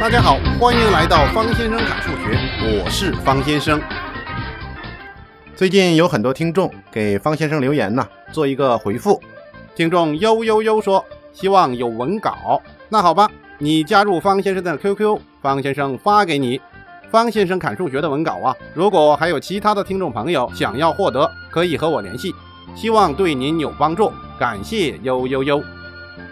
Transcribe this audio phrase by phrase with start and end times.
[0.00, 3.80] 大家好，欢迎来到方先生侃数学，我是方先生。
[5.56, 9.20] 最近有很多听众给方先生留言呢，做一个回复。
[9.74, 12.62] 听众悠悠悠说，希望有文稿。
[12.88, 16.60] 那好吧，你加入方先生的 QQ，方先生发给你。
[17.10, 22.32] 方先生侃数学的文稿啊，如果还有其他的听众朋友想要获得，可以和我联系，
[22.76, 24.12] 希望对您有帮助。
[24.38, 25.60] 感谢悠悠悠。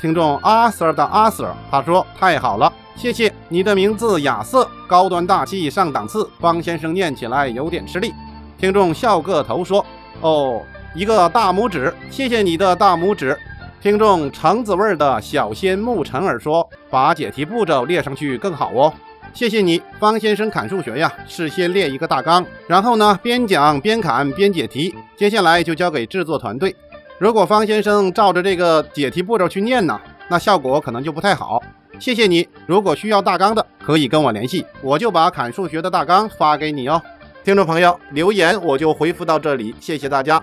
[0.00, 8.14] 听众阿 Sir 的阿 Sir，他说太好了，谢谢你的名字亚瑟，高端大气上档次，方先生念起来有点吃力。
[8.56, 9.84] 听众笑个头说，
[10.20, 10.62] 哦，
[10.94, 13.36] 一个大拇指，谢谢你的大拇指。
[13.82, 18.92] 听众橙子味的小仙木晨儿说，把解题步骤列上去更好哦。
[19.34, 26.74] 谢谢你，方先生砍数学呀，是先列一个大纲，然后呢边讲边砍边解题，接下来就交给制作团队。
[27.18, 31.60] 如果方先生照着这个解题步骤去念呢，那效果可能就不太好。
[31.98, 37.00] 谢谢你，如果需要大纲的，可以跟我联系，我就把砍数学的大纲发给你哦。
[37.42, 40.42] 听众朋友留言我就回复到这里，谢谢大家。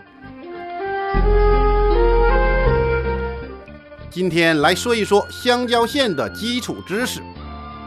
[4.10, 7.22] 今天来说一说相交线的基础知识。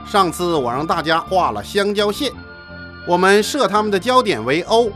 [0.06, 2.30] 上次我让大家画了相交线，
[3.06, 4.90] 我们设它们的交点为 O，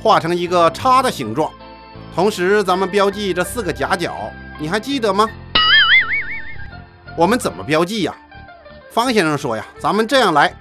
[0.00, 1.50] 画成一个叉的形状。
[2.14, 4.14] 同时，咱们标记这四个夹角，
[4.58, 5.28] 你还记得吗？
[7.16, 8.14] 我们怎么标记呀？
[8.90, 10.54] 方先生说呀，咱们这样来：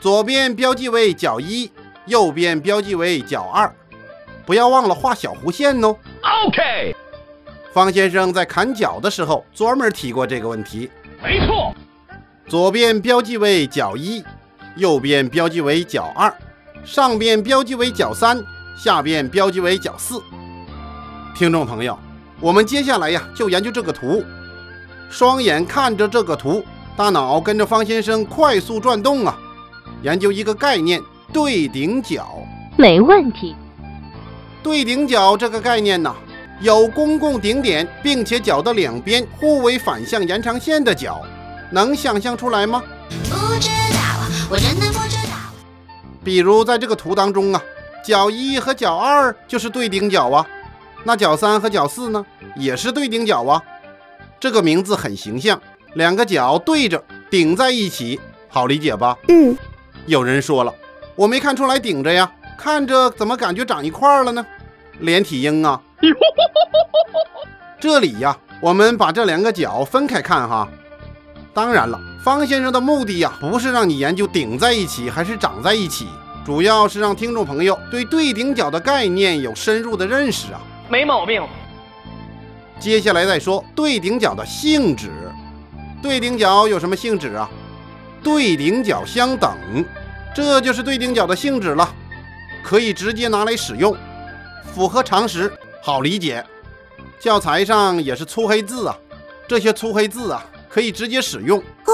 [0.00, 1.70] 左边标记为角一，
[2.06, 3.74] 右边标记为角二，
[4.44, 5.96] 不要忘了画小弧线哦。
[6.46, 6.94] OK。
[7.72, 10.90] 方先生在砍角的时候专门提过这个问题。
[11.22, 11.74] 没错。
[12.46, 14.22] 左边标记为角一，
[14.76, 16.34] 右边标记为角二，
[16.84, 18.42] 上边标记为角三，
[18.76, 20.20] 下边标记为角四。
[21.34, 21.98] 听众朋友，
[22.40, 24.22] 我们接下来呀就研究这个图，
[25.12, 26.64] 双眼看着这个图，
[26.96, 29.38] 大脑跟着方先生快速转动啊，
[30.00, 32.26] 研究一个概念——对顶角。
[32.78, 33.54] 没问题。
[34.62, 36.14] 对顶角这个概念呢，
[36.62, 41.20] 有公共顶点，并且角的两边互为反向延长线的角。
[41.70, 42.82] 能想象出来吗？
[43.28, 43.98] 不知道，
[44.50, 45.36] 我真的不知道。
[46.24, 47.62] 比如在这个图当中啊，
[48.02, 50.46] 角一和角二就是对顶角啊，
[51.04, 52.24] 那角三和角四呢，
[52.56, 53.62] 也是对顶角啊。
[54.42, 55.62] 这个名字很形象，
[55.94, 59.16] 两个角对着顶在一起，好理解吧？
[59.28, 59.56] 嗯。
[60.06, 60.74] 有人说了，
[61.14, 64.44] 我没看出来顶着呀，看着怎么感觉长一块了呢？
[64.98, 65.80] 连体婴啊！
[67.78, 70.68] 这里呀，我们把这两个角分开看哈。
[71.54, 76.08] 当然了，方先生的目的呀，不是让你研究顶在一起还是长在一起，
[76.44, 80.60] 主要是让听众朋友对对顶角的概念有深入的认识啊。
[80.88, 81.40] 没毛病。
[82.82, 85.08] 接下来再说对顶角的性质。
[86.02, 87.48] 对顶角有什么性质啊？
[88.24, 89.56] 对顶角相等，
[90.34, 91.88] 这就是对顶角的性质了，
[92.60, 93.96] 可以直接拿来使用，
[94.74, 96.44] 符合常识，好理解。
[97.20, 98.98] 教材上也是粗黑字啊，
[99.46, 100.44] 这些粗黑字啊。
[100.68, 101.92] 可以直接使用哦。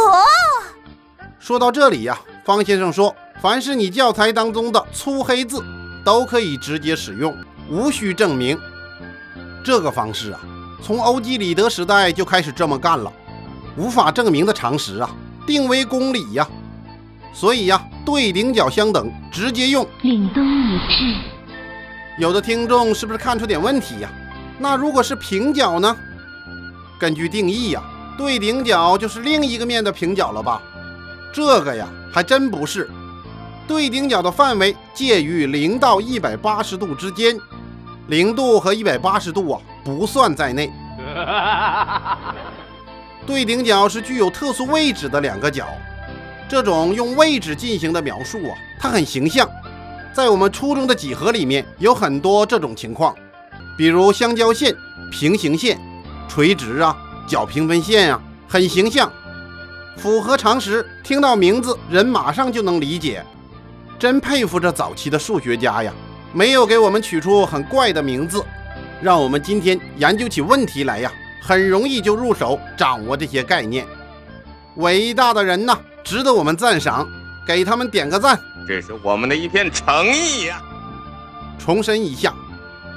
[1.40, 3.12] 说到这里呀，方先生说，
[3.42, 5.60] 凡是你教材当中的粗黑字，
[6.04, 7.36] 都可以直接使用，
[7.68, 8.56] 无需证明。
[9.64, 10.40] 这个方式啊，
[10.82, 13.12] 从欧几里得时代就开始这么干了。
[13.76, 15.10] 无法证明的常识啊，
[15.46, 16.48] 定为公理呀。
[17.32, 19.86] 所以呀，对顶角相等，直接用。
[20.02, 21.20] 凛冬已至。
[22.18, 24.10] 有的听众是不是看出点问题呀？
[24.58, 25.96] 那如果是平角呢？
[26.98, 27.82] 根据定义呀。
[28.16, 30.60] 对顶角就是另一个面的平角了吧？
[31.32, 32.90] 这个呀，还真不是。
[33.68, 37.38] 对顶角的范围介于零到一百八十度之间，
[38.08, 39.60] 零度和一百八十度啊
[39.96, 40.70] 不算在内。
[43.26, 45.66] 对顶角是具有特殊位置的两个角，
[46.48, 49.48] 这种用位置进行的描述啊，它很形象。
[50.12, 53.14] 在我们初中的几何里面有很多这种情况，
[53.76, 54.74] 比如相交线、
[55.10, 55.78] 平行线、
[56.28, 56.96] 垂直啊。
[57.26, 58.18] 角平分线啊，
[58.48, 59.12] 很形象，
[59.98, 60.86] 符合常识。
[61.04, 63.22] 听到名字，人马上就能理解。
[63.98, 65.92] 真佩服这早期的数学家呀，
[66.32, 68.42] 没有给我们取出很怪的名字，
[69.00, 73.86] 让我们今天研究起问题来呀，很容易就入手掌握这些概念。
[74.76, 77.06] 伟大的人呐，值得我们赞赏，
[77.46, 78.38] 给他们点个赞。
[78.66, 80.60] 这是我们的一片诚意呀。
[81.58, 82.34] 重申一下。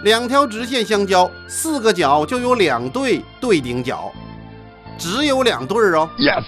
[0.04, 4.12] 两条直线相交，四个角就有两对对顶角，
[4.98, 6.10] 只有两对儿哦。
[6.18, 6.44] Yes。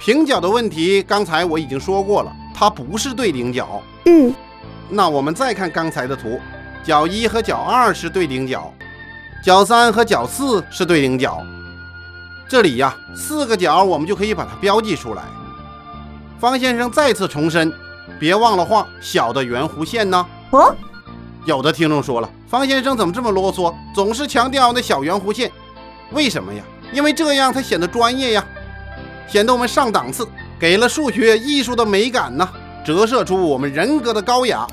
[0.00, 3.82] 平角的问题，刚才我已经说过了，它不是对顶角。
[4.04, 4.32] 嗯。
[4.88, 6.40] 那我们再看刚才的图，
[6.82, 8.72] 角一和角二是对顶角，
[9.44, 11.42] 角三和角四是对顶角。
[12.48, 15.22] 这里呀，四个角我们就可以把它标记出来。
[16.40, 17.72] 方先生再次重申，
[18.18, 20.26] 别忘了画小的圆弧线呢。
[20.50, 20.74] 哦，
[21.44, 25.52] 有的听众说了，方先生怎么这么啰嗦，总是强调那小圆弧线？
[26.12, 26.62] 为什么呀？
[26.92, 28.44] 因为这样才显得专业呀，
[29.28, 30.26] 显得我们上档次，
[30.58, 32.48] 给了数学艺术的美感呢，
[32.84, 34.66] 折射出我们人格的高雅。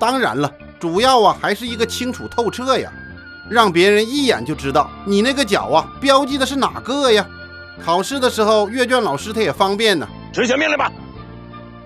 [0.00, 0.50] 当然了，
[0.80, 2.90] 主要啊还是一个清楚透彻呀，
[3.50, 7.24] 让别人一眼就知道你那个角啊标记的是哪个呀。
[7.84, 10.08] 考试的时候，阅卷老师他也方便呢。
[10.32, 10.90] 执行命令吧。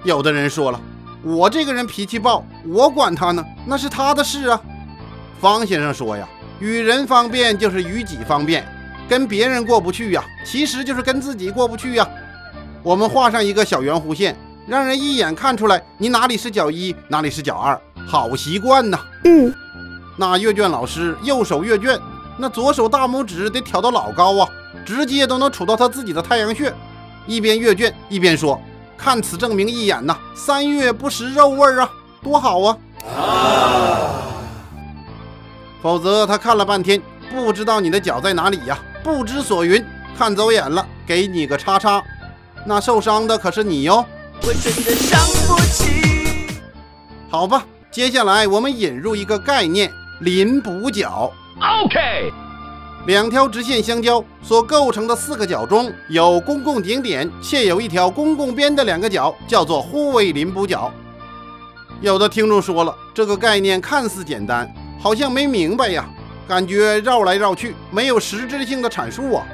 [0.04, 0.80] 有的人说了，
[1.22, 4.60] 我这个人脾气暴，我管他呢，那是他的事啊。
[5.40, 6.28] 方先生说呀，
[6.60, 8.64] 与人方便就是与己方便，
[9.08, 12.08] 跟别人过不去呀，其实就是跟自己过不去呀。
[12.82, 18.98] 我们画上一个小圆弧线，让人一眼看出来你哪里是角一，哪里是角二，好习惯呐。
[19.24, 19.54] 嗯，
[20.16, 21.98] 那阅卷老师右手阅卷，
[22.36, 24.48] 那左手大拇指得挑到老高啊，
[24.84, 26.72] 直接都能杵到他自己的太阳穴，
[27.26, 28.60] 一边阅卷一边说。
[28.96, 31.90] 看此证明一眼呐，三月不食肉味儿啊，
[32.22, 32.78] 多好啊！
[35.82, 39.84] 否则他看了半天，不知道你的脚在哪里呀，不知所云，
[40.16, 42.02] 看走眼了，给你个叉叉，
[42.64, 44.06] 那受伤的可是你哟。
[44.42, 46.60] 我真的伤不起。
[47.28, 49.88] 好吧，接下来我们引入一个概念——
[50.18, 51.30] 邻补角。
[51.84, 52.32] OK，
[53.06, 60.92] 两条直线相交所构成的四个角中有公共顶点，且有一条公共边的两个角，叫做互为邻补角。
[62.00, 64.68] 有的听众说了，这个概念看似简单，
[64.98, 66.04] 好像没明白呀，
[66.48, 69.46] 感觉绕来绕去，没有实质性的阐述啊。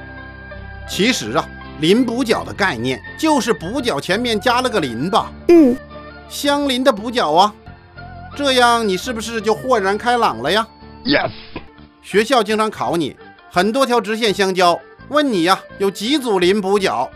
[0.88, 1.46] 其实啊，
[1.80, 5.76] 邻补角的概念就是补角前面加了个邻吧，嗯，
[6.30, 7.54] 相邻的补角啊。
[8.36, 10.66] 这样你是不是就豁然开朗了呀
[11.04, 11.30] ？Yes，
[12.02, 13.16] 学校经常考你，
[13.50, 14.78] 很多条直线相交，
[15.08, 17.10] 问你呀，有几组邻补角？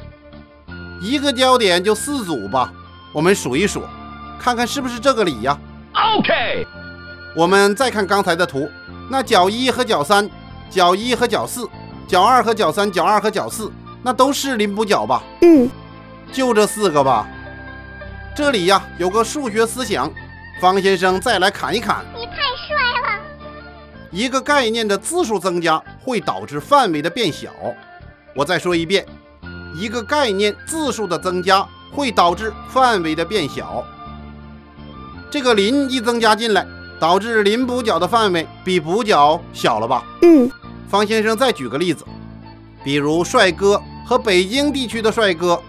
[1.00, 2.72] 一个交点就四组吧，
[3.12, 3.82] 我们数一数，
[4.38, 5.56] 看看是不是这个理呀
[5.92, 6.66] ？OK，
[7.36, 8.68] 我们再看刚才的图，
[9.10, 10.28] 那角一和角三，
[10.70, 11.68] 角一和角四，
[12.08, 13.70] 角二和角三，角二和角四，
[14.02, 15.22] 那都是邻补角吧？
[15.42, 15.70] 嗯，
[16.32, 17.28] 就这四个吧。
[18.34, 20.10] 这里呀有个数学思想，
[20.60, 22.04] 方先生再来砍一砍。
[22.14, 22.32] 你太
[22.66, 23.20] 帅了。
[24.10, 27.50] 一个概念的字数增加会导致范围的变小。
[28.34, 29.06] 我再说一遍，
[29.76, 33.84] 一个概念字数的增加会导致范围的变小。
[35.30, 36.64] 这个邻一增加进来，
[37.00, 40.04] 导致邻补角的范围比补角小了吧？
[40.22, 40.50] 嗯，
[40.88, 42.04] 方先生再举个例子，
[42.84, 45.60] 比如帅哥和北京地区的帅哥，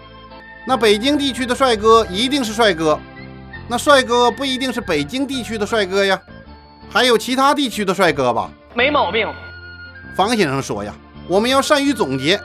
[0.68, 2.98] 那北京地区的帅哥一定是帅哥，
[3.68, 6.20] 那帅哥不一定是北京地区的帅哥呀，
[6.88, 8.50] 还有其他地区的帅哥吧？
[8.74, 9.26] 没毛病。
[10.16, 10.94] 方先生说呀，
[11.28, 12.40] 我们要善于总结，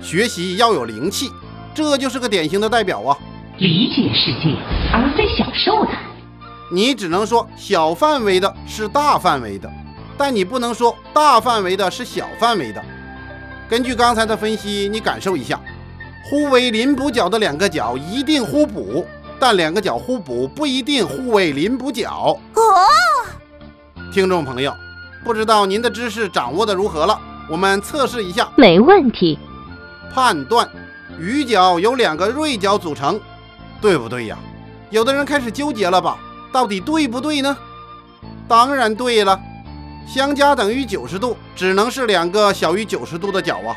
[0.00, 1.30] 学习要有灵气，
[1.74, 3.16] 这就是个典型的代表啊。
[3.58, 4.56] 理解世界，
[4.92, 5.92] 而非享受它。
[6.70, 9.70] 你只能说小范围的是大范围的，
[10.16, 12.82] 但你不能说大范围的是小范围的。
[13.68, 15.60] 根据刚才的分析，你感受一下，
[16.30, 19.06] 互为邻补角的两个角一定互补，
[19.42, 22.38] 但两个角互补不一定互为邻补角。
[22.54, 22.62] 哦，
[24.12, 24.72] 听众朋友，
[25.24, 27.20] 不知道您的知识掌握的如何了？
[27.50, 29.36] 我们测试一下，没问题。
[30.14, 30.68] 判断
[31.18, 33.20] 鱼角由两个锐角组成，
[33.80, 34.38] 对不对呀？
[34.90, 36.16] 有的人开始纠结了吧？
[36.52, 37.56] 到底对不对呢？
[38.46, 39.36] 当然对了，
[40.06, 43.74] 相加等于九十度，只能是两个小于九十度的角啊。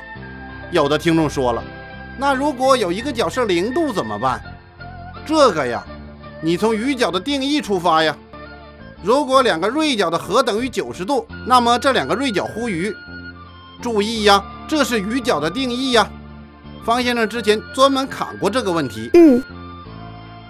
[0.70, 1.64] 有的听众说了，
[2.20, 4.40] 那如果有一个角是零度怎么办？
[5.26, 5.84] 这个呀，
[6.42, 8.16] 你从鱼角的定义出发呀。
[9.04, 12.94] 如果两个锐角的和等于九十度，那么这两个锐角互鱼。
[13.82, 16.08] 注意呀，这是鱼角的定义呀。
[16.84, 19.10] 方先生之前专门砍过这个问题。
[19.14, 19.44] 嗯，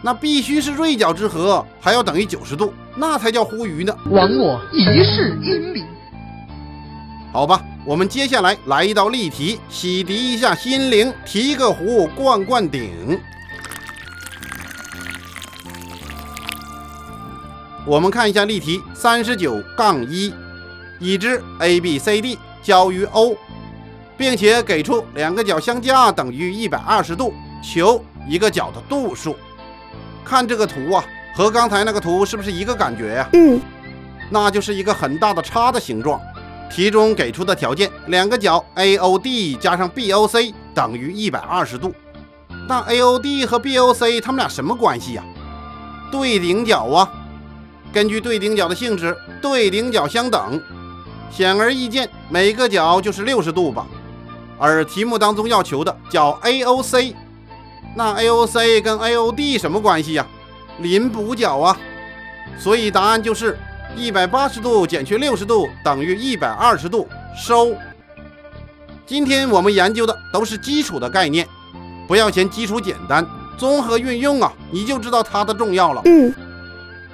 [0.01, 3.95] 那必须是锐角之和，还要等于九十度，那才叫互鱼呢。
[4.11, 5.85] 枉我一世英名。
[7.31, 13.19] 好吧，我们接下来来一道例题，洗涤一下心灵，提个壶，灌灌顶。
[17.87, 20.33] 我们看一下例题三十九杠一，
[20.99, 23.37] 已知 A、B、C、D 交于 O，
[24.17, 29.35] 并且给出两个角相加等于一百二十度，求一个角的度数。
[30.23, 33.61] 看这个图啊，和刚才那个图是不是一个感觉呀、嗯，
[34.31, 36.19] 那就是一个很大的叉的形状。
[36.71, 41.93] 题中给出的条件，两个角 AOD 加上 BOC 等于一百二十度。
[42.67, 45.23] 那 AOD 和 BOC 它们俩什么关系呀、
[46.11, 47.07] 对顶角啊。
[47.95, 50.61] 根据对顶角的性质，对顶角相等，
[51.31, 53.87] 显而易见，每个角就是六十度吧。
[54.59, 57.15] 而题目当中要求的角 AOC，
[57.95, 60.27] 那 AOC 跟 AOD 什么关系呀？
[60.79, 61.77] 邻补角啊。
[62.59, 63.57] 所以答案就是
[63.95, 67.73] 一百八十度减去六十度等于一百二十度，收。
[69.05, 71.47] 今天我们研究的都是基础的概念，
[72.09, 73.25] 不要嫌基础简单，
[73.57, 76.01] 综合运用啊，你就知道它的重要了。
[76.03, 76.33] 嗯，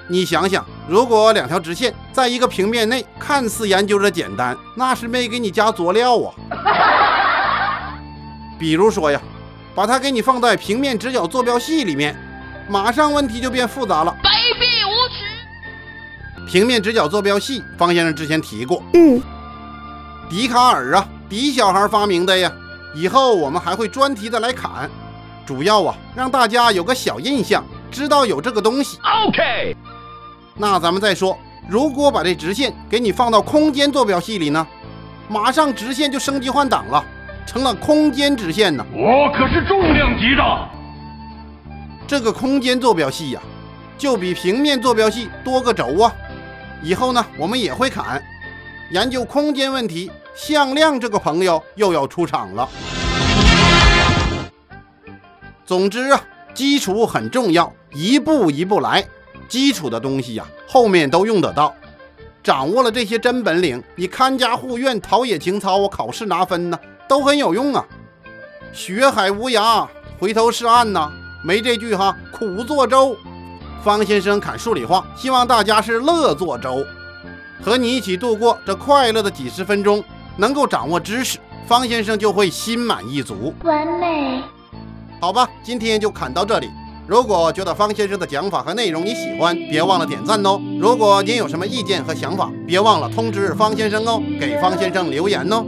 [0.08, 6.32] 你想想，如果两条直线在一个平面内看似研究着简单，那是没给你加佐料啊。
[8.58, 9.20] 比如说呀，
[9.74, 12.14] 把它给你放在平面直角坐标系里面，
[12.68, 14.14] 马上问题就变复杂了。
[14.22, 16.50] 卑鄙无耻！
[16.50, 19.22] 平面直角坐标系，方先生之前提过，嗯，
[20.28, 22.52] 笛卡尔啊，笛小孩发明的呀。
[22.94, 24.90] 以后我们还会专题的来侃，
[25.46, 28.98] 主要啊让大家有个小印象，知道有这个东西。
[29.26, 29.74] OK，
[30.54, 34.66] 那咱们再说，如果把这直线给你放到空间坐标系里呢，
[35.28, 37.02] 马上直线就升级换挡了，
[37.46, 38.84] 成了空间直线呢。
[38.92, 40.68] 我可是重量级的。
[42.06, 43.40] 这个空间坐标系呀、
[43.96, 46.12] 就比平面坐标系多个轴啊。
[46.82, 48.22] 以后呢，我们也会砍
[48.90, 50.10] 研究空间问题。
[50.34, 52.66] 向量这个朋友又要出场了。
[55.66, 56.20] 总之啊，
[56.54, 59.04] 基础很重要，一步一步来。
[59.52, 61.74] 基础的东西呀、后面都用得到。
[62.42, 67.84] 掌握了这些真本领，你看家护院、陶冶情操啊，考试拿分呢，都很有用啊。
[68.72, 69.86] 学海无涯，
[70.18, 71.12] 回头是岸呐、
[71.44, 73.14] 没这句哈，苦作舟。
[73.84, 76.82] 方先生侃数理化，希望大家是乐作舟，
[77.62, 80.02] 和你一起度过这快乐的几十分钟，
[80.38, 83.52] 能够掌握知识，方先生就会心满意足。
[83.64, 84.42] 完美。
[85.20, 86.70] 好吧，今天就侃到这里。
[87.06, 90.60] 如果觉得方先生的讲法和内容你喜欢，别忘了点赞哦。
[90.80, 95.64] 如果您有什么意见和想法，别忘了通知方先生哦，给方先生留言哦。